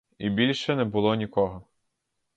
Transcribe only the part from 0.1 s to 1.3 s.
І більше не було